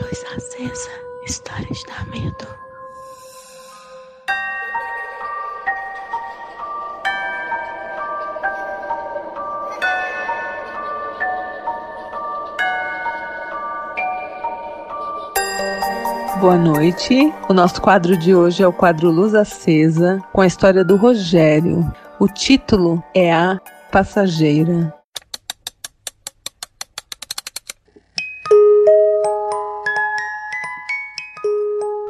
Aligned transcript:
Luz 0.00 0.24
acesa. 0.36 0.90
Histórias 1.24 1.82
da 1.84 2.04
medo. 2.06 2.46
Boa 16.40 16.56
noite. 16.56 17.32
O 17.48 17.54
nosso 17.54 17.80
quadro 17.80 18.16
de 18.16 18.34
hoje 18.34 18.64
é 18.64 18.66
o 18.66 18.72
quadro 18.72 19.10
Luz 19.10 19.32
Acesa, 19.34 20.18
com 20.32 20.40
a 20.40 20.46
história 20.46 20.84
do 20.84 20.96
Rogério. 20.96 21.88
O 22.18 22.26
título 22.26 23.02
é 23.14 23.32
A 23.32 23.60
Passageira. 23.92 25.01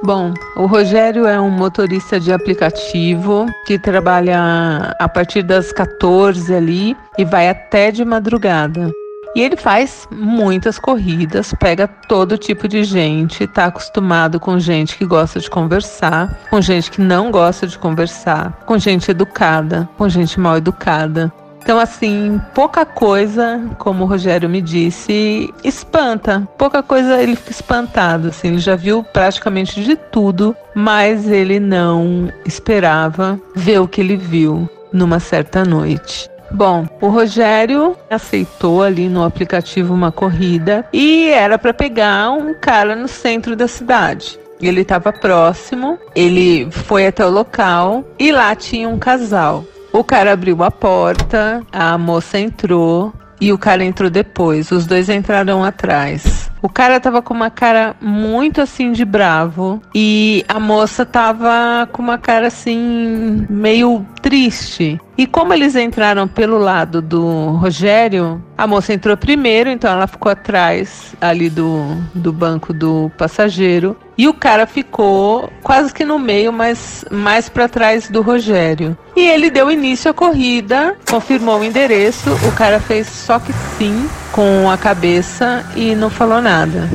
Bom, 0.04 0.34
o 0.56 0.66
Rogério 0.66 1.28
é 1.28 1.40
um 1.40 1.48
motorista 1.48 2.18
de 2.18 2.32
aplicativo 2.32 3.46
que 3.64 3.78
trabalha 3.78 4.96
a 4.98 5.08
partir 5.08 5.44
das 5.44 5.70
14 5.70 6.52
ali 6.52 6.96
e 7.16 7.24
vai 7.24 7.48
até 7.48 7.92
de 7.92 8.04
madrugada. 8.04 8.90
E 9.34 9.40
ele 9.40 9.56
faz 9.56 10.08
muitas 10.10 10.76
corridas, 10.76 11.54
pega 11.54 11.86
todo 11.86 12.36
tipo 12.36 12.66
de 12.66 12.82
gente, 12.82 13.44
está 13.44 13.66
acostumado 13.66 14.40
com 14.40 14.58
gente 14.58 14.98
que 14.98 15.06
gosta 15.06 15.38
de 15.38 15.48
conversar, 15.48 16.36
com 16.50 16.60
gente 16.60 16.90
que 16.90 17.00
não 17.00 17.30
gosta 17.30 17.66
de 17.66 17.78
conversar, 17.78 18.52
com 18.66 18.76
gente 18.76 19.10
educada, 19.10 19.88
com 19.96 20.08
gente 20.08 20.38
mal 20.38 20.56
educada. 20.56 21.32
Então, 21.62 21.78
assim, 21.78 22.40
pouca 22.54 22.84
coisa, 22.84 23.60
como 23.78 24.02
o 24.02 24.06
Rogério 24.06 24.48
me 24.48 24.60
disse, 24.60 25.48
espanta. 25.62 26.46
Pouca 26.58 26.82
coisa 26.82 27.22
ele 27.22 27.36
fica 27.36 27.52
espantado, 27.52 28.28
assim. 28.28 28.48
Ele 28.48 28.58
já 28.58 28.74
viu 28.74 29.04
praticamente 29.04 29.82
de 29.82 29.94
tudo, 29.94 30.56
mas 30.74 31.28
ele 31.28 31.60
não 31.60 32.30
esperava 32.44 33.40
ver 33.54 33.78
o 33.78 33.86
que 33.86 34.00
ele 34.00 34.16
viu 34.16 34.68
numa 34.92 35.20
certa 35.20 35.64
noite. 35.64 36.28
Bom, 36.50 36.86
o 37.00 37.08
Rogério 37.08 37.96
aceitou 38.10 38.82
ali 38.82 39.08
no 39.08 39.24
aplicativo 39.24 39.94
uma 39.94 40.12
corrida 40.12 40.84
e 40.92 41.28
era 41.30 41.56
para 41.58 41.72
pegar 41.72 42.30
um 42.32 42.52
cara 42.54 42.94
no 42.94 43.08
centro 43.08 43.56
da 43.56 43.66
cidade. 43.66 44.38
Ele 44.60 44.82
estava 44.82 45.12
próximo, 45.12 45.98
ele 46.14 46.70
foi 46.70 47.06
até 47.06 47.24
o 47.24 47.30
local 47.30 48.04
e 48.18 48.30
lá 48.30 48.54
tinha 48.54 48.88
um 48.88 48.98
casal. 48.98 49.64
O 49.92 50.02
cara 50.02 50.32
abriu 50.32 50.62
a 50.62 50.70
porta, 50.70 51.62
a 51.70 51.98
moça 51.98 52.38
entrou 52.38 53.12
e 53.38 53.52
o 53.52 53.58
cara 53.58 53.84
entrou 53.84 54.08
depois. 54.08 54.70
Os 54.70 54.86
dois 54.86 55.10
entraram 55.10 55.62
atrás. 55.62 56.50
O 56.62 56.68
cara 56.68 56.98
tava 57.00 57.20
com 57.20 57.34
uma 57.34 57.50
cara 57.50 57.94
muito 58.00 58.60
assim 58.60 58.92
de 58.92 59.04
bravo 59.04 59.82
e 59.94 60.44
a 60.48 60.60
moça 60.60 61.04
tava 61.04 61.88
com 61.92 62.00
uma 62.00 62.16
cara 62.16 62.46
assim 62.46 63.44
meio 63.50 64.06
triste. 64.22 64.98
E 65.16 65.26
como 65.26 65.52
eles 65.52 65.76
entraram 65.76 66.26
pelo 66.26 66.58
lado 66.58 67.02
do 67.02 67.50
Rogério, 67.52 68.42
a 68.56 68.66
moça 68.66 68.92
entrou 68.92 69.16
primeiro, 69.16 69.68
então 69.70 69.90
ela 69.90 70.06
ficou 70.06 70.32
atrás 70.32 71.14
ali 71.20 71.50
do, 71.50 71.96
do 72.14 72.32
banco 72.32 72.72
do 72.72 73.10
passageiro. 73.18 73.96
E 74.16 74.26
o 74.26 74.34
cara 74.34 74.66
ficou 74.66 75.50
quase 75.62 75.92
que 75.92 76.04
no 76.04 76.18
meio, 76.18 76.52
mas 76.52 77.04
mais 77.10 77.48
para 77.48 77.68
trás 77.68 78.08
do 78.08 78.22
Rogério. 78.22 78.96
E 79.14 79.20
ele 79.28 79.50
deu 79.50 79.70
início 79.70 80.10
à 80.10 80.14
corrida, 80.14 80.96
confirmou 81.08 81.60
o 81.60 81.64
endereço. 81.64 82.30
O 82.46 82.52
cara 82.52 82.80
fez 82.80 83.06
só 83.06 83.38
que 83.38 83.52
sim 83.78 84.08
com 84.32 84.70
a 84.70 84.78
cabeça 84.78 85.64
e 85.76 85.94
não 85.94 86.08
falou 86.08 86.40
nada. 86.40 86.88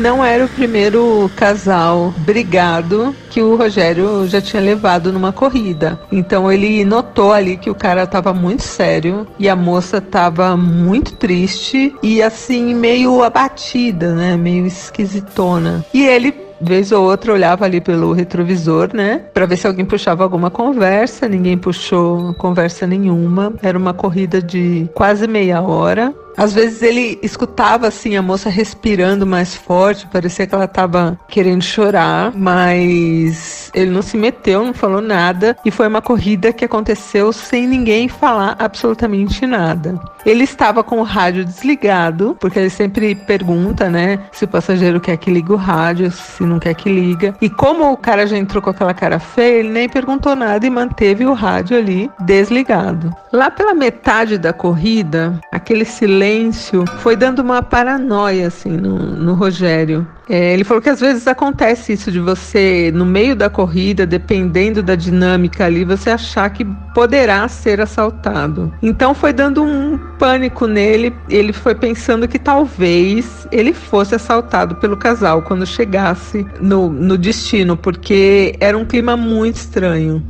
Não 0.00 0.24
era 0.24 0.46
o 0.46 0.48
primeiro 0.48 1.30
casal 1.36 2.14
brigado 2.16 3.14
que 3.28 3.42
o 3.42 3.54
Rogério 3.54 4.26
já 4.26 4.40
tinha 4.40 4.62
levado 4.62 5.12
numa 5.12 5.30
corrida. 5.30 6.00
Então 6.10 6.50
ele 6.50 6.86
notou 6.86 7.34
ali 7.34 7.58
que 7.58 7.68
o 7.68 7.74
cara 7.74 8.04
estava 8.04 8.32
muito 8.32 8.62
sério 8.62 9.26
e 9.38 9.46
a 9.46 9.54
moça 9.54 9.98
estava 9.98 10.56
muito 10.56 11.12
triste 11.12 11.94
e 12.02 12.22
assim 12.22 12.74
meio 12.74 13.22
abatida, 13.22 14.14
né? 14.14 14.38
Meio 14.38 14.64
esquisitona. 14.66 15.84
E 15.92 16.06
ele 16.06 16.49
vez 16.60 16.92
ou 16.92 17.04
outra 17.04 17.32
olhava 17.32 17.64
ali 17.64 17.80
pelo 17.80 18.12
retrovisor, 18.12 18.90
né, 18.94 19.18
para 19.32 19.46
ver 19.46 19.56
se 19.56 19.66
alguém 19.66 19.84
puxava 19.84 20.22
alguma 20.22 20.50
conversa. 20.50 21.28
Ninguém 21.28 21.56
puxou 21.56 22.34
conversa 22.34 22.86
nenhuma. 22.86 23.52
Era 23.62 23.78
uma 23.78 23.94
corrida 23.94 24.42
de 24.42 24.88
quase 24.94 25.26
meia 25.26 25.60
hora. 25.60 26.14
Às 26.36 26.54
vezes 26.54 26.82
ele 26.82 27.18
escutava 27.22 27.86
assim 27.88 28.16
a 28.16 28.22
moça 28.22 28.48
respirando 28.48 29.26
mais 29.26 29.54
forte, 29.54 30.06
parecia 30.06 30.46
que 30.46 30.54
ela 30.54 30.64
estava 30.64 31.18
querendo 31.28 31.62
chorar, 31.62 32.32
mas 32.34 33.59
ele 33.74 33.90
não 33.90 34.02
se 34.02 34.16
meteu, 34.16 34.64
não 34.64 34.74
falou 34.74 35.00
nada 35.00 35.56
e 35.64 35.70
foi 35.70 35.86
uma 35.86 36.02
corrida 36.02 36.52
que 36.52 36.64
aconteceu 36.64 37.32
sem 37.32 37.66
ninguém 37.66 38.08
falar 38.08 38.56
absolutamente 38.58 39.46
nada. 39.46 39.98
Ele 40.24 40.44
estava 40.44 40.82
com 40.82 41.00
o 41.00 41.02
rádio 41.02 41.44
desligado, 41.44 42.36
porque 42.38 42.58
ele 42.58 42.70
sempre 42.70 43.14
pergunta, 43.14 43.88
né, 43.88 44.18
se 44.32 44.44
o 44.44 44.48
passageiro 44.48 45.00
quer 45.00 45.16
que 45.16 45.30
ligue 45.30 45.52
o 45.52 45.56
rádio, 45.56 46.10
se 46.10 46.42
não 46.42 46.58
quer 46.58 46.74
que 46.74 46.90
liga. 46.90 47.34
E 47.40 47.48
como 47.48 47.90
o 47.90 47.96
cara 47.96 48.26
já 48.26 48.36
entrou 48.36 48.62
com 48.62 48.70
aquela 48.70 48.94
cara 48.94 49.18
feia, 49.18 49.60
ele 49.60 49.70
nem 49.70 49.88
perguntou 49.88 50.36
nada 50.36 50.66
e 50.66 50.70
manteve 50.70 51.24
o 51.24 51.32
rádio 51.32 51.76
ali 51.76 52.10
desligado. 52.20 53.14
Lá 53.32 53.50
pela 53.50 53.74
metade 53.74 54.36
da 54.36 54.52
corrida, 54.52 55.38
aquele 55.50 55.84
silêncio 55.84 56.84
foi 56.98 57.16
dando 57.16 57.40
uma 57.40 57.62
paranoia 57.62 58.48
assim 58.48 58.70
no, 58.70 58.98
no 58.98 59.34
Rogério. 59.34 60.06
É, 60.30 60.54
ele 60.54 60.62
falou 60.62 60.80
que 60.80 60.88
às 60.88 61.00
vezes 61.00 61.26
acontece 61.26 61.92
isso 61.92 62.12
de 62.12 62.20
você, 62.20 62.92
no 62.94 63.04
meio 63.04 63.34
da 63.34 63.50
corrida, 63.50 64.06
dependendo 64.06 64.80
da 64.80 64.94
dinâmica 64.94 65.64
ali, 65.64 65.84
você 65.84 66.08
achar 66.08 66.48
que 66.50 66.64
poderá 66.94 67.48
ser 67.48 67.80
assaltado. 67.80 68.72
Então 68.80 69.12
foi 69.12 69.32
dando 69.32 69.60
um 69.60 69.98
pânico 70.20 70.68
nele. 70.68 71.12
Ele 71.28 71.52
foi 71.52 71.74
pensando 71.74 72.28
que 72.28 72.38
talvez 72.38 73.48
ele 73.50 73.72
fosse 73.72 74.14
assaltado 74.14 74.76
pelo 74.76 74.96
casal 74.96 75.42
quando 75.42 75.66
chegasse 75.66 76.46
no, 76.60 76.88
no 76.88 77.18
destino, 77.18 77.76
porque 77.76 78.54
era 78.60 78.78
um 78.78 78.84
clima 78.84 79.16
muito 79.16 79.56
estranho. 79.56 80.24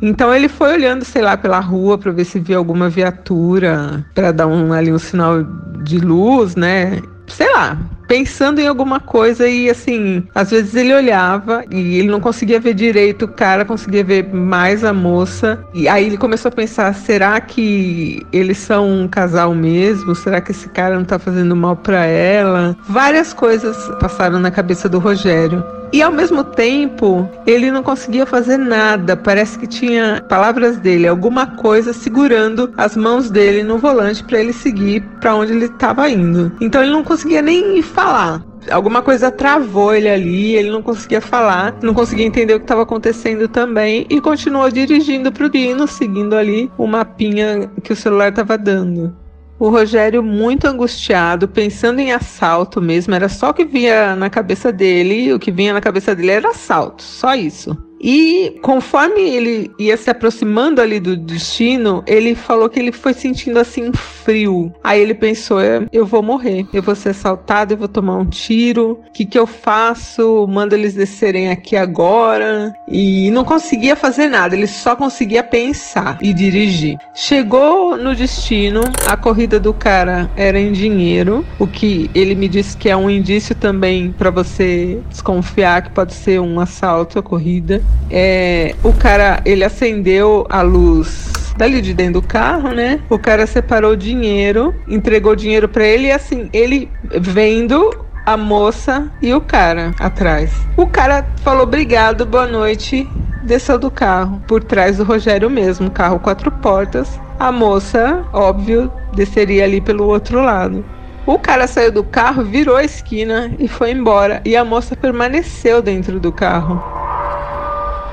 Então 0.00 0.32
ele 0.32 0.48
foi 0.48 0.74
olhando, 0.74 1.04
sei 1.04 1.22
lá, 1.22 1.36
pela 1.36 1.58
rua 1.58 1.98
para 1.98 2.12
ver 2.12 2.26
se 2.26 2.38
via 2.38 2.58
alguma 2.58 2.88
viatura, 2.88 4.06
para 4.14 4.30
dar 4.30 4.46
um, 4.46 4.72
ali 4.72 4.92
um 4.92 5.00
sinal 5.00 5.42
de 5.82 5.98
luz, 5.98 6.54
né? 6.54 7.00
Sei 7.26 7.52
lá, 7.52 7.78
pensando 8.06 8.60
em 8.60 8.66
alguma 8.66 9.00
coisa 9.00 9.48
e 9.48 9.68
assim, 9.68 10.26
às 10.34 10.50
vezes 10.50 10.74
ele 10.74 10.94
olhava 10.94 11.64
e 11.70 11.98
ele 11.98 12.08
não 12.08 12.20
conseguia 12.20 12.60
ver 12.60 12.74
direito 12.74 13.24
o 13.24 13.28
cara, 13.28 13.64
conseguia 13.64 14.04
ver 14.04 14.32
mais 14.32 14.84
a 14.84 14.92
moça. 14.92 15.64
E 15.74 15.88
aí 15.88 16.06
ele 16.06 16.16
começou 16.16 16.48
a 16.48 16.52
pensar: 16.52 16.94
será 16.94 17.40
que 17.40 18.24
eles 18.32 18.58
são 18.58 18.88
um 18.88 19.08
casal 19.08 19.54
mesmo? 19.54 20.14
Será 20.14 20.40
que 20.40 20.52
esse 20.52 20.68
cara 20.68 20.96
não 20.96 21.04
tá 21.04 21.18
fazendo 21.18 21.54
mal 21.56 21.76
para 21.76 22.04
ela? 22.04 22.76
Várias 22.88 23.32
coisas 23.32 23.76
passaram 24.00 24.38
na 24.38 24.50
cabeça 24.50 24.88
do 24.88 24.98
Rogério. 24.98 25.64
E 25.92 26.02
ao 26.02 26.12
mesmo 26.12 26.42
tempo, 26.44 27.28
ele 27.46 27.70
não 27.70 27.82
conseguia 27.82 28.26
fazer 28.26 28.56
nada. 28.56 29.16
Parece 29.16 29.58
que 29.58 29.66
tinha 29.66 30.24
palavras 30.28 30.76
dele, 30.78 31.06
alguma 31.06 31.46
coisa 31.46 31.92
segurando 31.92 32.72
as 32.76 32.96
mãos 32.96 33.30
dele 33.30 33.62
no 33.62 33.78
volante 33.78 34.24
para 34.24 34.40
ele 34.40 34.52
seguir 34.52 35.02
para 35.20 35.34
onde 35.34 35.52
ele 35.52 35.66
estava 35.66 36.08
indo. 36.08 36.52
Então 36.60 36.82
ele 36.82 36.92
não 36.92 37.04
conseguia 37.04 37.42
nem 37.42 37.82
falar 37.82 38.42
alguma 38.70 39.02
coisa 39.02 39.30
travou 39.30 39.94
ele 39.94 40.08
ali, 40.08 40.56
ele 40.56 40.70
não 40.70 40.82
conseguia 40.82 41.20
falar, 41.20 41.76
não 41.82 41.94
conseguia 41.94 42.26
entender 42.26 42.54
o 42.54 42.58
que 42.58 42.64
estava 42.64 42.82
acontecendo 42.82 43.48
também 43.48 44.06
e 44.10 44.20
continuou 44.20 44.70
dirigindo 44.70 45.30
para 45.30 45.46
o 45.46 45.50
Dino, 45.50 45.86
seguindo 45.86 46.34
ali 46.34 46.70
o 46.76 46.86
mapinha 46.86 47.70
que 47.82 47.92
o 47.92 47.96
celular 47.96 48.30
estava 48.30 48.58
dando. 48.58 49.14
O 49.58 49.70
Rogério, 49.70 50.22
muito 50.22 50.66
angustiado, 50.66 51.48
pensando 51.48 51.98
em 51.98 52.12
assalto 52.12 52.80
mesmo, 52.80 53.14
era 53.14 53.28
só 53.28 53.50
o 53.50 53.54
que 53.54 53.64
vinha 53.64 54.14
na 54.14 54.28
cabeça 54.28 54.70
dele, 54.70 55.32
o 55.32 55.38
que 55.38 55.50
vinha 55.50 55.72
na 55.72 55.80
cabeça 55.80 56.14
dele 56.14 56.32
era 56.32 56.50
assalto, 56.50 57.02
só 57.02 57.34
isso. 57.34 57.85
E 58.00 58.58
conforme 58.62 59.20
ele 59.20 59.70
ia 59.78 59.96
se 59.96 60.10
aproximando 60.10 60.80
ali 60.80 61.00
do 61.00 61.16
destino, 61.16 62.02
ele 62.06 62.34
falou 62.34 62.68
que 62.68 62.78
ele 62.78 62.92
foi 62.92 63.14
sentindo 63.14 63.58
assim 63.58 63.90
frio. 63.92 64.72
Aí 64.82 65.00
ele 65.00 65.14
pensou: 65.14 65.58
eu 65.92 66.04
vou 66.04 66.22
morrer, 66.22 66.66
eu 66.72 66.82
vou 66.82 66.94
ser 66.94 67.10
assaltado, 67.10 67.74
eu 67.74 67.78
vou 67.78 67.88
tomar 67.88 68.16
um 68.16 68.26
tiro. 68.26 69.00
O 69.08 69.12
que, 69.12 69.24
que 69.24 69.38
eu 69.38 69.46
faço? 69.46 70.46
Manda 70.48 70.74
eles 70.74 70.94
descerem 70.94 71.50
aqui 71.50 71.76
agora. 71.76 72.74
E 72.88 73.30
não 73.30 73.44
conseguia 73.44 73.96
fazer 73.96 74.28
nada, 74.28 74.54
ele 74.54 74.66
só 74.66 74.94
conseguia 74.94 75.42
pensar 75.42 76.18
e 76.20 76.32
dirigir. 76.32 76.98
Chegou 77.14 77.96
no 77.96 78.14
destino, 78.14 78.82
a 79.06 79.16
corrida 79.16 79.58
do 79.58 79.72
cara 79.72 80.30
era 80.36 80.58
em 80.58 80.72
dinheiro, 80.72 81.44
o 81.58 81.66
que 81.66 82.10
ele 82.14 82.34
me 82.34 82.48
disse 82.48 82.76
que 82.76 82.88
é 82.88 82.96
um 82.96 83.08
indício 83.08 83.54
também 83.54 84.12
para 84.12 84.30
você 84.30 85.00
desconfiar 85.08 85.82
que 85.82 85.90
pode 85.90 86.14
ser 86.14 86.40
um 86.40 86.60
assalto 86.60 87.18
a 87.18 87.22
corrida. 87.22 87.82
É, 88.10 88.74
o 88.82 88.92
cara, 88.92 89.40
ele 89.44 89.64
acendeu 89.64 90.46
a 90.48 90.62
luz 90.62 91.32
dali 91.56 91.80
de 91.80 91.94
dentro 91.94 92.20
do 92.20 92.22
carro, 92.22 92.70
né? 92.70 93.00
O 93.08 93.18
cara 93.18 93.46
separou 93.46 93.96
dinheiro, 93.96 94.74
entregou 94.86 95.34
dinheiro 95.34 95.68
para 95.68 95.84
ele 95.84 96.08
e 96.08 96.12
assim, 96.12 96.48
ele 96.52 96.90
vendo 97.20 97.90
a 98.24 98.36
moça 98.36 99.10
e 99.22 99.32
o 99.32 99.40
cara 99.40 99.94
atrás. 99.98 100.52
O 100.76 100.86
cara 100.86 101.26
falou 101.42 101.62
obrigado, 101.62 102.26
boa 102.26 102.46
noite, 102.46 103.08
desceu 103.42 103.78
do 103.78 103.90
carro, 103.90 104.42
por 104.46 104.62
trás 104.62 104.98
do 104.98 105.04
Rogério 105.04 105.48
mesmo, 105.48 105.90
carro 105.90 106.18
quatro 106.18 106.50
portas. 106.50 107.18
A 107.38 107.52
moça, 107.52 108.24
óbvio, 108.32 108.90
desceria 109.14 109.64
ali 109.64 109.80
pelo 109.80 110.06
outro 110.06 110.42
lado. 110.42 110.84
O 111.26 111.38
cara 111.38 111.66
saiu 111.66 111.90
do 111.90 112.04
carro, 112.04 112.44
virou 112.44 112.76
a 112.76 112.84
esquina 112.84 113.52
e 113.58 113.66
foi 113.66 113.90
embora. 113.90 114.40
E 114.44 114.56
a 114.56 114.64
moça 114.64 114.94
permaneceu 114.94 115.82
dentro 115.82 116.20
do 116.20 116.30
carro. 116.30 116.95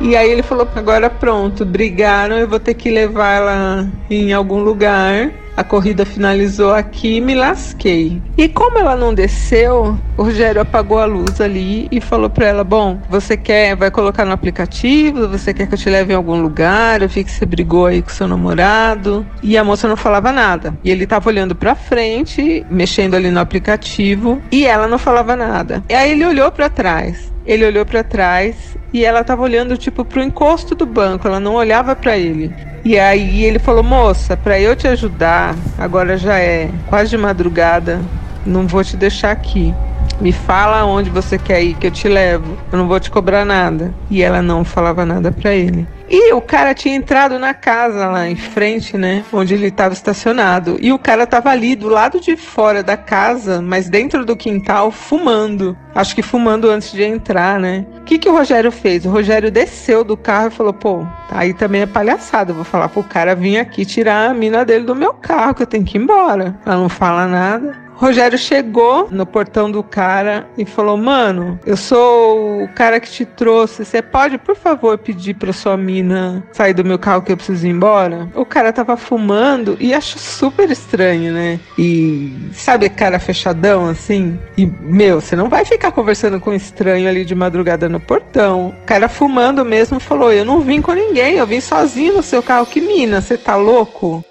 E 0.02 0.16
aí 0.16 0.30
ele 0.30 0.44
falou: 0.44 0.68
agora 0.76 1.10
pronto, 1.10 1.66
brigaram, 1.66 2.38
eu 2.38 2.48
vou 2.48 2.60
ter 2.60 2.74
que 2.74 2.90
levar 2.90 3.34
ela 3.34 3.88
em 4.10 4.34
algum 4.34 4.60
lugar 4.60 5.32
a 5.56 5.64
corrida 5.64 6.06
finalizou 6.06 6.74
aqui 6.74 7.22
me 7.22 7.36
lasquei. 7.36 8.22
E 8.38 8.50
como 8.50 8.80
ela 8.80 8.96
não 8.96 9.14
desceu, 9.14 9.98
o 10.18 10.24
Rogério 10.24 10.62
apagou 10.62 11.00
a 11.00 11.06
luz 11.06 11.40
ali 11.40 11.88
e 11.92 12.02
falou 12.02 12.30
para 12.30 12.48
ela: 12.48 12.64
Bom, 12.64 13.00
você 13.10 13.38
quer, 13.38 13.76
vai 13.76 13.92
colocar 13.92 14.26
no 14.26 14.32
aplicativo? 14.32 15.28
Você 15.28 15.54
quer 15.54 15.68
que 15.68 15.74
eu 15.74 15.78
te 15.78 15.90
leve 15.90 16.14
em 16.14 16.16
algum 16.16 16.42
lugar? 16.42 17.02
Eu 17.02 17.10
vi 17.10 17.24
que 17.24 17.32
você 17.32 17.46
brigou 17.46 17.86
aí 17.86 18.02
com 18.02 18.10
seu 18.10 18.28
namorado. 18.28 19.26
E 19.42 19.58
a 19.58 19.64
moça 19.64 19.88
não 19.88 19.98
falava 19.98 20.32
nada. 20.32 20.76
E 20.84 20.90
ele 20.90 21.06
tava 21.06 21.30
olhando 21.30 21.56
pra 21.56 21.76
frente, 21.76 22.66
mexendo 22.70 23.16
ali 23.16 23.30
no 23.30 23.40
aplicativo, 23.40 24.42
e 24.52 24.66
ela 24.66 24.88
não 24.88 24.98
falava 24.98 25.36
nada. 25.36 25.84
E 25.90 25.94
aí 25.94 26.12
ele 26.12 26.26
olhou 26.26 26.52
para 26.52 26.70
trás. 26.70 27.32
Ele 27.46 27.66
olhou 27.66 27.86
para 27.86 28.04
trás 28.04 28.78
e 28.94 29.04
ela 29.04 29.24
tava 29.24 29.42
olhando 29.42 29.78
tipo 29.78 30.06
pro 30.06 30.24
encosto 30.24 30.76
do 30.76 30.86
banco, 30.86 31.28
ela 31.28 31.40
não 31.40 31.56
olhava 31.56 31.96
para 31.96 32.18
ele. 32.18 32.54
E 32.86 32.98
aí 32.98 33.44
ele 33.44 33.60
falou: 33.60 33.84
"Moça, 33.84 34.38
para 34.38 34.60
eu 34.60 34.76
te 34.76 34.88
ajudar, 34.88 35.56
agora 35.78 36.18
já 36.18 36.40
é 36.40 36.70
quase 36.88 37.10
de 37.10 37.18
madrugada, 37.18 38.02
não 38.46 38.68
vou 38.68 38.84
te 38.84 38.96
deixar 38.96 39.32
aqui. 39.32 39.74
Me 40.22 40.32
fala 40.32 40.86
onde 40.86 41.10
você 41.10 41.38
quer 41.38 41.62
ir 41.64 41.76
que 41.76 41.88
eu 41.88 41.92
te 41.92 42.08
levo. 42.08 42.58
Eu 42.72 42.78
não 42.78 42.88
vou 42.88 43.00
te 43.00 43.12
cobrar 43.12 43.44
nada." 43.46 43.94
E 44.10 44.22
ela 44.22 44.42
não 44.42 44.64
falava 44.64 45.06
nada 45.06 45.32
para 45.32 45.54
ele. 45.54 45.88
E 46.10 46.34
o 46.34 46.42
cara 46.42 46.74
tinha 46.74 46.96
entrado 46.96 47.40
na 47.40 47.54
casa 47.54 48.08
lá 48.08 48.28
em 48.28 48.36
frente, 48.36 48.98
né? 48.98 49.24
Onde 49.32 49.54
ele 49.54 49.68
estava 49.68 49.94
estacionado. 49.94 50.78
E 50.80 50.92
o 50.92 51.00
cara 51.00 51.24
estava 51.24 51.50
ali 51.50 51.76
do 51.76 51.88
lado 51.88 52.20
de 52.20 52.36
fora 52.36 52.84
da 52.84 52.98
casa, 52.98 53.62
mas 53.62 53.90
dentro 53.90 54.26
do 54.26 54.36
quintal, 54.36 54.92
fumando. 54.92 55.78
Acho 55.96 56.16
que 56.16 56.22
fumando 56.22 56.70
antes 56.70 56.92
de 56.92 57.04
entrar, 57.04 57.60
né? 57.60 57.86
O 57.98 58.04
que, 58.04 58.18
que 58.18 58.30
o 58.30 58.34
Rogério 58.34 58.72
fez? 58.72 59.06
O 59.06 59.10
Rogério 59.10 59.52
desceu 59.52 60.04
do 60.04 60.18
carro 60.18 60.48
e 60.48 60.52
falou: 60.52 60.74
pô, 60.74 61.06
aí 61.30 61.54
também 61.54 61.82
é 61.82 61.86
palhaçada. 61.86 62.52
Eu 62.52 62.56
vou 62.56 62.66
falar 62.66 62.90
pro 62.90 63.04
cara 63.04 63.36
vir 63.36 63.58
aqui 63.58 63.86
tirar 63.86 64.30
a 64.30 64.34
mina 64.34 64.66
dele 64.66 64.86
do 64.86 64.96
meu 64.96 65.14
carro, 65.14 65.54
que 65.56 65.64
eu 65.64 65.68
tenho 65.68 65.86
que 65.86 65.98
ir 65.98 66.02
embora. 66.02 66.60
Ela 66.66 66.78
não 66.78 66.90
fala 66.90 67.28
nada. 67.28 67.84
Rogério 67.96 68.38
chegou 68.38 69.08
no 69.12 69.26
portão 69.26 69.70
do 69.70 69.84
cara 69.84 70.48
e 70.58 70.66
falou: 70.66 70.98
Mano, 70.98 71.60
eu 71.66 71.78
sou 71.78 72.64
o 72.64 72.68
cara 72.70 73.00
que 73.00 73.10
te 73.10 73.26
trouxe. 73.26 73.86
Você 73.86 74.02
pode, 74.02 74.38
por 74.38 74.56
favor, 74.56 74.98
pedir 74.98 75.36
pra 75.36 75.54
sua 75.54 75.78
mina 75.78 76.44
sair 76.52 76.74
do 76.74 76.84
meu 76.84 77.00
carro 77.00 77.22
que 77.22 77.32
eu 77.32 77.38
preciso 77.38 77.66
ir 77.66 77.72
embora? 77.72 78.30
O 78.36 78.46
cara 78.46 78.74
tava 78.74 78.98
fumando 78.98 79.78
e 79.80 79.94
achou 79.94 80.20
super 80.20 80.70
estranho, 80.70 81.34
né? 81.34 81.60
E 81.78 82.34
sabe, 82.54 82.90
cara 82.90 83.20
fechadão 83.20 83.88
assim? 83.88 84.40
E, 84.58 84.66
meu, 84.66 85.22
você 85.22 85.36
não 85.36 85.50
vai 85.50 85.66
ficar 85.66 85.92
conversando 85.92 86.40
com 86.40 86.52
um 86.52 86.56
estranho 86.56 87.08
ali 87.08 87.26
de 87.26 87.36
madrugada 87.36 87.90
no 87.90 88.00
portão. 88.00 88.70
O 88.70 88.86
cara 88.86 89.08
fumando 89.08 89.64
mesmo 89.64 90.00
falou: 90.00 90.32
Eu 90.32 90.46
não 90.46 90.60
vim 90.62 90.82
com 90.82 90.94
ninguém, 90.94 91.36
eu 91.36 91.48
vim 91.48 91.62
sozinho 91.62 92.16
no 92.16 92.24
seu 92.24 92.42
carro. 92.42 92.66
Que 92.66 92.82
mina, 92.82 93.22
você 93.22 93.38
tá 93.38 93.56
louco? 93.56 94.24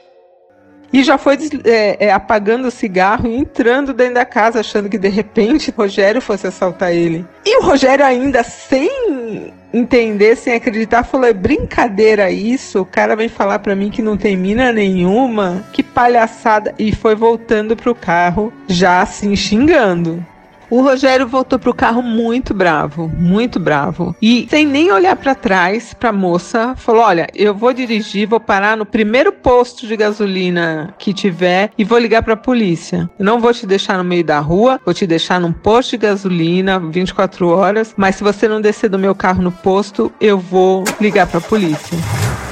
E 0.93 1.03
já 1.03 1.17
foi 1.17 1.39
é, 1.65 2.07
é, 2.07 2.13
apagando 2.13 2.69
o 2.69 2.71
cigarro 2.71 3.27
e 3.27 3.37
entrando 3.37 3.95
dentro 3.95 4.15
da 4.15 4.25
casa, 4.25 4.61
achando 4.61 4.89
que 4.89 4.99
de 4.99 5.09
repente 5.09 5.73
Rogério 5.77 6.21
fosse 6.21 6.47
assaltar 6.47 6.93
ele. 6.93 7.25
E 7.47 7.59
o 7.59 7.63
Rogério, 7.63 8.05
ainda 8.05 8.43
sem 8.43 9.53
entender, 9.73 10.37
sem 10.37 10.55
acreditar, 10.55 11.03
falou: 11.03 11.27
é 11.27 11.33
brincadeira 11.33 12.31
isso? 12.31 12.83
O 12.83 12.87
cara 12.87 13.17
vem 13.17 13.29
falar 13.29 13.59
pra 13.61 13.75
mim 13.75 13.91
que 13.91 14.03
não 14.03 14.17
tem 14.17 14.37
mina 14.37 14.73
nenhuma? 14.73 15.65
Que 15.73 15.83
palhaçada! 15.83 16.75
E 16.79 16.95
foi 16.95 17.15
voltando 17.15 17.75
pro 17.75 17.95
carro, 17.95 18.53
já 18.69 19.01
assim 19.01 19.35
xingando. 19.35 20.25
O 20.73 20.81
Rogério 20.81 21.29
voltou 21.29 21.59
pro 21.59 21.75
carro 21.75 22.01
muito 22.01 22.55
bravo, 22.55 23.07
muito 23.19 23.61
bravo. 23.61 24.17
E 24.23 24.47
sem 24.49 24.65
nem 24.65 24.91
olhar 24.91 25.15
para 25.17 25.35
trás 25.35 25.93
pra 25.93 26.11
moça, 26.11 26.75
falou: 26.77 27.03
Olha, 27.03 27.29
eu 27.35 27.55
vou 27.55 27.75
dirigir, 27.75 28.27
vou 28.27 28.41
parar 28.41 28.75
no 28.75 28.87
primeiro 28.87 29.31
posto 29.33 29.87
de 29.87 29.95
gasolina 29.99 30.95
que 30.99 31.13
tiver 31.13 31.71
e 31.77 31.85
vou 31.85 31.99
ligar 31.99 32.23
pra 32.23 32.39
polícia. 32.39 33.11
Eu 33.19 33.25
não 33.27 33.39
vou 33.39 33.53
te 33.53 33.67
deixar 33.67 33.99
no 33.99 34.05
meio 34.05 34.25
da 34.25 34.41
rua, 34.41 34.81
vou 34.83 34.95
te 34.95 35.07
deixar 35.07 35.39
num 35.39 35.53
posto 35.53 35.91
de 35.91 35.99
gasolina 35.99 36.81
24 36.81 37.49
horas, 37.49 37.93
mas 37.95 38.17
se 38.17 38.25
você 38.25 38.49
não 38.49 38.59
descer 38.59 38.89
do 38.89 38.99
meu 38.99 39.15
carro 39.15 39.43
no 39.43 39.53
posto, 39.53 40.11
eu 40.19 40.39
vou 40.39 40.85
ligar 40.99 41.27
pra 41.27 41.39
polícia. 41.39 41.99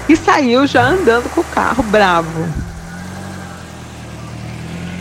E 0.07 0.15
saiu 0.15 0.67
já 0.67 0.87
andando 0.87 1.31
com 1.31 1.41
o 1.41 1.45
carro 1.45 1.83
bravo. 1.85 2.70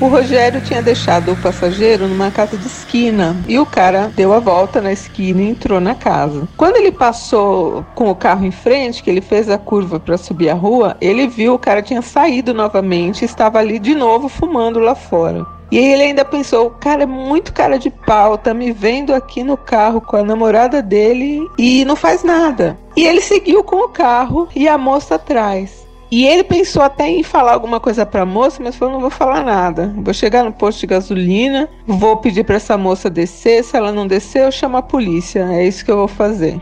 O 0.02 0.08
Rogério 0.08 0.62
tinha 0.62 0.82
deixado 0.82 1.34
o 1.34 1.36
passageiro 1.36 2.08
numa 2.08 2.32
casa 2.32 2.56
de 2.56 2.66
esquina 2.66 3.36
e 3.46 3.60
o 3.60 3.66
cara 3.66 4.10
deu 4.16 4.32
a 4.32 4.40
volta 4.40 4.80
na 4.80 4.94
esquina 4.94 5.42
e 5.42 5.50
entrou 5.50 5.82
na 5.82 5.94
casa. 5.94 6.48
Quando 6.56 6.78
ele 6.78 6.90
passou 6.90 7.86
com 7.96 8.10
o 8.10 8.16
carro 8.16 8.46
em 8.46 8.52
frente, 8.52 9.04
que 9.04 9.10
ele 9.10 9.20
fez 9.20 9.50
a 9.50 9.58
curva 9.58 10.00
para 10.00 10.18
subir 10.18 10.50
a 10.50 10.54
rua, 10.54 10.96
ele 11.02 11.28
viu 11.28 11.54
o 11.54 11.60
cara 11.60 11.82
tinha 11.82 12.02
saído 12.02 12.54
novamente 12.54 13.24
e 13.24 13.26
estava 13.26 13.60
ali 13.60 13.78
de 13.78 13.94
novo 13.94 14.30
fumando 14.30 14.80
lá 14.80 14.96
fora. 14.96 15.46
E 15.72 15.78
ele 15.78 16.04
ainda 16.04 16.26
pensou, 16.26 16.68
o 16.68 16.72
cara 16.72 17.04
é 17.04 17.06
muito 17.06 17.54
cara 17.54 17.78
de 17.78 17.90
pau, 17.90 18.38
tá 18.38 18.54
me 18.54 18.72
vendo 18.72 19.14
aqui 19.14 19.44
no 19.44 19.56
carro 19.56 20.02
com 20.02 20.16
a 20.16 20.24
namorada 20.24 20.82
dele 20.82 21.48
e 21.58 21.86
não 21.86 21.96
faz 21.96 22.24
nada. 22.24 22.78
E 22.96 23.06
ele 23.06 23.22
seguiu 23.22 23.64
com 23.64 23.86
o 23.86 23.90
carro 23.90 24.48
e 24.56 24.68
a 24.68 24.78
moça 24.78 25.16
atrás. 25.16 25.79
E 26.12 26.26
ele 26.26 26.44
pensou 26.44 26.82
até 26.82 27.08
em 27.08 27.22
falar 27.22 27.54
alguma 27.54 27.80
coisa 27.80 28.06
para 28.06 28.24
a 28.24 28.26
moça, 28.26 28.62
mas 28.64 28.76
falou: 28.76 28.96
não 28.96 29.02
vou 29.02 29.12
falar 29.12 29.44
nada. 29.44 29.94
Vou 29.98 30.14
chegar 30.14 30.44
no 30.44 30.52
posto 30.52 30.80
de 30.80 30.88
gasolina, 30.88 31.70
vou 31.86 32.18
pedir 32.18 32.44
para 32.44 32.56
essa 32.56 32.78
moça 32.78 33.10
descer. 33.10 33.64
Se 33.64 33.78
ela 33.78 33.92
não 33.92 34.08
descer, 34.08 34.44
eu 34.44 34.52
chamo 34.52 34.78
a 34.78 34.82
polícia. 34.82 35.48
É 35.52 35.66
isso 35.66 35.86
que 35.86 35.92
eu 35.92 35.98
vou 35.98 36.08
fazer. 36.08 36.60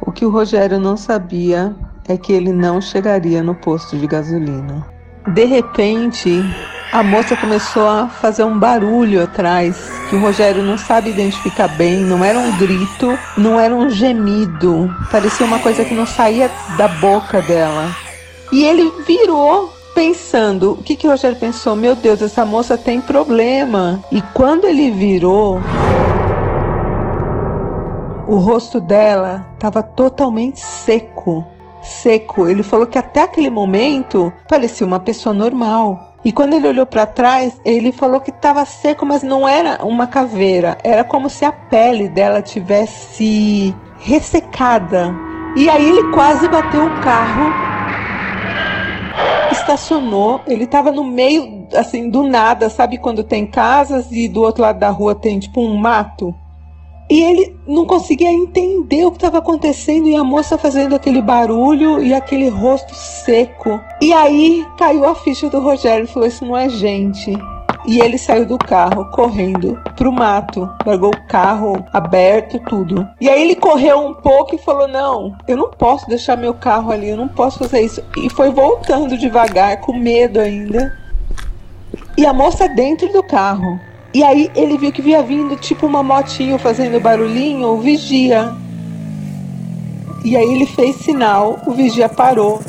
O 0.00 0.10
que 0.10 0.24
o 0.24 0.30
Rogério 0.30 0.78
não 0.78 0.96
sabia 0.96 1.74
é 2.08 2.16
que 2.16 2.32
ele 2.32 2.52
não 2.52 2.80
chegaria 2.80 3.42
no 3.42 3.54
posto 3.54 3.98
de 3.98 4.06
gasolina. 4.06 4.86
De 5.34 5.44
repente, 5.44 6.42
a 6.90 7.02
moça 7.02 7.36
começou 7.36 7.86
a 7.86 8.08
fazer 8.08 8.44
um 8.44 8.58
barulho 8.58 9.22
atrás 9.22 9.76
que 10.08 10.16
o 10.16 10.20
Rogério 10.20 10.62
não 10.62 10.78
sabe 10.78 11.10
identificar 11.10 11.68
bem. 11.68 11.98
Não 11.98 12.24
era 12.24 12.38
um 12.38 12.56
grito, 12.56 13.18
não 13.36 13.60
era 13.60 13.74
um 13.74 13.90
gemido. 13.90 14.90
Parecia 15.10 15.44
uma 15.44 15.58
coisa 15.58 15.84
que 15.84 15.94
não 15.94 16.06
saía 16.06 16.50
da 16.78 16.88
boca 16.88 17.42
dela. 17.42 17.94
E 18.52 18.64
ele 18.64 18.90
virou 19.06 19.72
pensando, 19.94 20.72
o 20.72 20.82
que 20.82 20.96
que 20.96 21.06
o 21.06 21.10
Rogério 21.10 21.36
pensou? 21.38 21.76
Meu 21.76 21.94
Deus, 21.94 22.20
essa 22.20 22.44
moça 22.44 22.76
tem 22.76 23.00
problema. 23.00 24.02
E 24.10 24.20
quando 24.34 24.66
ele 24.66 24.90
virou, 24.90 25.60
o 28.26 28.36
rosto 28.36 28.80
dela 28.80 29.46
estava 29.54 29.82
totalmente 29.82 30.58
seco, 30.58 31.44
seco. 31.82 32.48
Ele 32.48 32.62
falou 32.62 32.86
que 32.86 32.98
até 32.98 33.22
aquele 33.22 33.50
momento 33.50 34.32
parecia 34.48 34.86
uma 34.86 34.98
pessoa 34.98 35.32
normal. 35.32 36.14
E 36.24 36.32
quando 36.32 36.54
ele 36.54 36.68
olhou 36.68 36.86
para 36.86 37.06
trás, 37.06 37.60
ele 37.64 37.92
falou 37.92 38.20
que 38.20 38.30
estava 38.30 38.64
seco, 38.64 39.06
mas 39.06 39.22
não 39.22 39.48
era 39.48 39.84
uma 39.84 40.06
caveira. 40.06 40.76
Era 40.82 41.04
como 41.04 41.30
se 41.30 41.44
a 41.44 41.52
pele 41.52 42.08
dela 42.08 42.42
tivesse 42.42 43.74
ressecada. 43.98 45.14
E 45.56 45.68
aí 45.68 45.88
ele 45.88 46.10
quase 46.12 46.48
bateu 46.48 46.84
o 46.84 47.00
carro 47.00 47.69
estacionou, 49.50 50.40
ele 50.46 50.64
estava 50.64 50.90
no 50.92 51.04
meio, 51.04 51.66
assim, 51.74 52.08
do 52.08 52.22
nada, 52.22 52.68
sabe 52.70 52.98
quando 52.98 53.24
tem 53.24 53.46
casas 53.46 54.10
e 54.12 54.28
do 54.28 54.42
outro 54.42 54.62
lado 54.62 54.78
da 54.78 54.90
rua 54.90 55.14
tem 55.14 55.38
tipo 55.38 55.60
um 55.60 55.76
mato? 55.76 56.34
E 57.10 57.22
ele 57.22 57.56
não 57.66 57.84
conseguia 57.84 58.30
entender 58.30 59.04
o 59.04 59.10
que 59.10 59.16
estava 59.16 59.38
acontecendo 59.38 60.08
e 60.08 60.14
a 60.14 60.22
moça 60.22 60.56
fazendo 60.56 60.94
aquele 60.94 61.20
barulho 61.20 62.00
e 62.00 62.14
aquele 62.14 62.48
rosto 62.48 62.94
seco. 62.94 63.80
E 64.00 64.12
aí 64.12 64.64
caiu 64.78 65.04
a 65.04 65.14
ficha 65.16 65.50
do 65.50 65.58
Rogério 65.58 66.04
e 66.04 66.06
falou: 66.06 66.28
Isso 66.28 66.44
não 66.44 66.56
é 66.56 66.68
gente. 66.68 67.36
E 67.86 67.98
ele 67.98 68.18
saiu 68.18 68.44
do 68.44 68.58
carro 68.58 69.10
correndo 69.10 69.80
pro 69.96 70.12
mato, 70.12 70.68
largou 70.84 71.10
o 71.10 71.26
carro 71.26 71.84
aberto, 71.92 72.58
tudo. 72.68 73.08
E 73.20 73.28
aí 73.28 73.42
ele 73.42 73.56
correu 73.56 73.98
um 74.06 74.14
pouco 74.14 74.54
e 74.54 74.58
falou: 74.58 74.86
Não, 74.86 75.34
eu 75.48 75.56
não 75.56 75.70
posso 75.70 76.06
deixar 76.08 76.36
meu 76.36 76.54
carro 76.54 76.92
ali, 76.92 77.08
eu 77.08 77.16
não 77.16 77.28
posso 77.28 77.58
fazer 77.58 77.80
isso. 77.80 78.02
E 78.16 78.28
foi 78.28 78.50
voltando 78.50 79.16
devagar, 79.16 79.80
com 79.80 79.92
medo 79.92 80.38
ainda. 80.38 80.96
E 82.16 82.26
a 82.26 82.32
moça 82.32 82.68
dentro 82.68 83.10
do 83.12 83.22
carro. 83.22 83.80
E 84.12 84.22
aí 84.24 84.50
ele 84.56 84.76
viu 84.76 84.92
que 84.92 85.00
vinha 85.00 85.22
vindo 85.22 85.56
tipo 85.56 85.86
uma 85.86 86.02
motinho 86.02 86.58
fazendo 86.58 87.00
barulhinho, 87.00 87.68
o 87.68 87.80
vigia. 87.80 88.52
E 90.24 90.36
aí 90.36 90.52
ele 90.52 90.66
fez 90.66 90.96
sinal, 90.96 91.60
o 91.66 91.72
vigia 91.72 92.08
parou. 92.08 92.60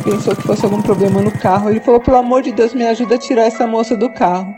Pensou 0.00 0.34
que 0.34 0.42
fosse 0.42 0.64
algum 0.64 0.82
problema 0.82 1.20
no 1.20 1.30
carro. 1.30 1.70
Ele 1.70 1.80
falou: 1.80 2.00
pelo 2.00 2.16
amor 2.16 2.42
de 2.42 2.52
Deus, 2.52 2.74
me 2.74 2.86
ajuda 2.86 3.14
a 3.14 3.18
tirar 3.18 3.42
essa 3.42 3.66
moça 3.66 3.96
do 3.96 4.10
carro. 4.10 4.54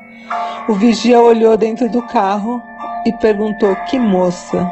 O 0.68 0.74
vigia 0.74 1.20
olhou 1.20 1.56
dentro 1.56 1.88
do 1.90 2.02
carro 2.02 2.62
e 3.04 3.12
perguntou: 3.12 3.74
que 3.88 3.98
moça? 3.98 4.68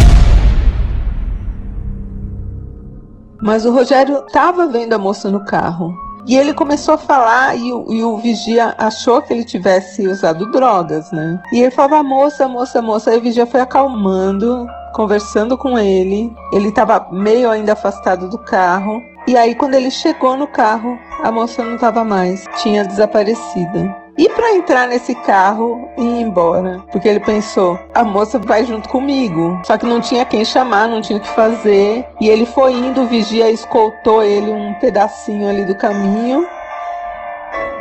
Mas 3.43 3.65
o 3.65 3.73
Rogério 3.73 4.25
estava 4.27 4.67
vendo 4.67 4.93
a 4.93 4.99
moça 4.99 5.31
no 5.31 5.45
carro. 5.45 5.95
E 6.27 6.37
ele 6.37 6.53
começou 6.53 6.95
a 6.95 6.99
falar 6.99 7.57
e 7.57 7.73
o, 7.73 7.93
e 7.93 8.05
o, 8.05 8.19
vigia 8.19 8.75
achou 8.77 9.23
que 9.23 9.33
ele 9.33 9.43
tivesse 9.43 10.07
usado 10.07 10.51
drogas, 10.51 11.11
né? 11.11 11.43
E 11.53 11.61
ele 11.61 11.71
falava, 11.71 12.03
moça, 12.03 12.47
moça, 12.47 12.83
moça. 12.83 13.11
Aí 13.11 13.19
o 13.19 13.23
vigia 13.23 13.47
foi 13.47 13.61
acalmando, 13.61 14.67
conversando 14.95 15.57
com 15.57 15.79
ele. 15.79 16.33
Ele 16.53 16.69
estava 16.69 17.09
meio 17.11 17.51
ainda 17.51 17.73
afastado 17.73 18.29
do 18.29 18.39
carro. 18.39 19.01
E 19.31 19.37
aí, 19.37 19.55
quando 19.55 19.75
ele 19.75 19.93
chegou 19.93 20.37
no 20.37 20.49
carro, 20.49 20.99
a 21.23 21.31
moça 21.31 21.65
não 21.65 21.77
estava 21.77 22.03
mais, 22.03 22.45
tinha 22.61 22.85
desaparecido. 22.85 23.95
E 24.19 24.29
para 24.29 24.57
entrar 24.57 24.89
nesse 24.89 25.15
carro 25.15 25.89
e 25.97 26.03
ir 26.03 26.23
embora? 26.23 26.83
Porque 26.91 27.09
ele 27.09 27.21
pensou, 27.21 27.79
a 27.95 28.03
moça 28.03 28.41
vai 28.41 28.65
junto 28.65 28.89
comigo. 28.89 29.57
Só 29.65 29.79
que 29.79 29.87
não 29.87 30.01
tinha 30.01 30.25
quem 30.25 30.45
chamar, 30.45 30.89
não 30.89 31.01
tinha 31.01 31.17
o 31.17 31.23
que 31.23 31.29
fazer. 31.29 32.05
E 32.21 32.29
ele 32.29 32.45
foi 32.45 32.73
indo, 32.73 33.03
o 33.03 33.07
vigia 33.07 33.49
escoltou 33.49 34.21
ele 34.21 34.51
um 34.51 34.75
pedacinho 34.81 35.49
ali 35.49 35.65
do 35.65 35.77
caminho. 35.77 36.45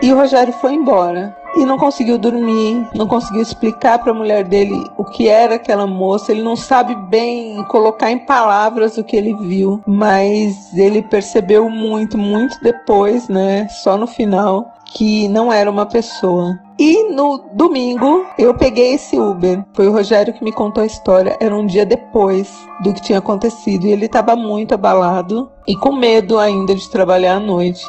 E 0.04 0.14
o 0.14 0.18
Rogério 0.18 0.54
foi 0.54 0.74
embora 0.74 1.36
e 1.56 1.66
não 1.66 1.78
conseguiu 1.78 2.18
dormir, 2.18 2.88
não 2.94 3.08
conseguiu 3.08 3.42
explicar 3.42 4.00
para 4.00 4.12
a 4.12 4.16
mulher 4.16 4.44
dele 4.44 4.86
o 4.98 5.04
que 5.04 5.28
era 5.28 5.56
aquela 5.56 5.88
moça. 5.88 6.32
Ele 6.32 6.42
não 6.42 6.56
sabe 6.56 6.96
bem 6.96 7.64
colocar 7.66 8.12
em 8.12 8.20
palavras 8.20 8.98
o 8.98 9.04
que 9.04 9.16
ele 9.16 9.34
viu, 9.34 9.82
mas 9.86 10.76
ele 10.78 11.02
percebeu 11.02 11.70
muito, 11.70 12.18
muito 12.18 12.60
depois, 12.62 13.28
né? 13.28 13.68
Só 13.70 13.98
no 13.98 14.08
final, 14.08 14.74
que 14.94 15.28
não 15.28 15.52
era 15.52 15.70
uma 15.70 15.86
pessoa. 15.86 16.60
E 16.78 17.12
no 17.12 17.50
domingo 17.54 18.26
eu 18.38 18.54
peguei 18.54 18.94
esse 18.94 19.20
Uber. 19.20 19.66
Foi 19.74 19.88
o 19.88 19.92
Rogério 19.92 20.34
que 20.34 20.44
me 20.44 20.52
contou 20.52 20.82
a 20.82 20.86
história. 20.86 21.36
Era 21.40 21.56
um 21.56 21.66
dia 21.66 21.86
depois 21.86 22.50
do 22.82 22.94
que 22.94 23.02
tinha 23.02 23.20
acontecido 23.20 23.86
e 23.86 23.92
ele 23.92 24.06
estava 24.06 24.36
muito 24.36 24.74
abalado 24.74 25.52
e 25.68 25.76
com 25.76 25.92
medo 25.92 26.40
ainda 26.40 26.74
de 26.74 26.90
trabalhar 26.90 27.36
à 27.36 27.40
noite. 27.40 27.86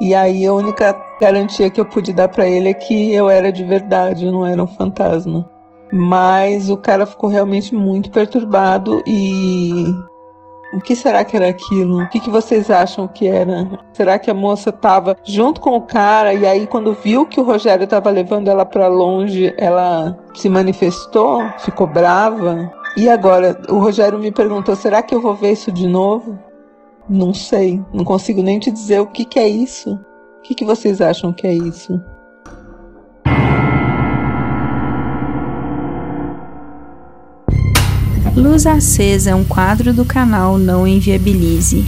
E 0.00 0.14
aí 0.14 0.46
a 0.46 0.54
única 0.54 0.96
garantia 1.20 1.68
que 1.68 1.80
eu 1.80 1.84
pude 1.84 2.12
dar 2.12 2.28
para 2.28 2.48
ele 2.48 2.70
é 2.70 2.74
que 2.74 3.12
eu 3.12 3.28
era 3.28 3.52
de 3.52 3.62
verdade, 3.62 4.24
eu 4.24 4.32
não 4.32 4.46
era 4.46 4.62
um 4.62 4.66
fantasma. 4.66 5.48
Mas 5.92 6.70
o 6.70 6.76
cara 6.76 7.04
ficou 7.04 7.28
realmente 7.28 7.74
muito 7.74 8.10
perturbado 8.10 9.02
e 9.06 9.84
o 10.72 10.80
que 10.80 10.94
será 10.94 11.24
que 11.24 11.36
era 11.36 11.48
aquilo? 11.48 12.02
O 12.02 12.08
que, 12.08 12.20
que 12.20 12.30
vocês 12.30 12.70
acham 12.70 13.08
que 13.08 13.26
era? 13.26 13.68
Será 13.92 14.18
que 14.18 14.30
a 14.30 14.34
moça 14.34 14.70
estava 14.70 15.16
junto 15.24 15.60
com 15.60 15.76
o 15.76 15.82
cara 15.82 16.32
e 16.32 16.46
aí 16.46 16.66
quando 16.66 16.94
viu 16.94 17.26
que 17.26 17.40
o 17.40 17.44
Rogério 17.44 17.84
estava 17.84 18.08
levando 18.08 18.48
ela 18.48 18.64
para 18.64 18.86
longe, 18.86 19.52
ela 19.58 20.16
se 20.34 20.48
manifestou, 20.48 21.42
ficou 21.58 21.86
brava? 21.86 22.72
E 22.96 23.08
agora 23.08 23.60
o 23.68 23.78
Rogério 23.78 24.18
me 24.18 24.30
perguntou: 24.30 24.74
será 24.76 25.02
que 25.02 25.14
eu 25.14 25.20
vou 25.20 25.34
ver 25.34 25.52
isso 25.52 25.72
de 25.72 25.86
novo? 25.86 26.38
Não 27.12 27.34
sei, 27.34 27.82
não 27.92 28.04
consigo 28.04 28.40
nem 28.40 28.60
te 28.60 28.70
dizer 28.70 29.00
o 29.00 29.06
que, 29.08 29.24
que 29.24 29.40
é 29.40 29.48
isso. 29.48 29.94
O 30.38 30.42
que, 30.42 30.54
que 30.54 30.64
vocês 30.64 31.00
acham 31.00 31.32
que 31.32 31.44
é 31.44 31.52
isso? 31.52 32.00
Luz 38.36 38.64
Acesa 38.64 39.30
é 39.30 39.34
um 39.34 39.44
quadro 39.44 39.92
do 39.92 40.04
canal 40.04 40.56
Não 40.56 40.86
Inviabilize. 40.86 41.84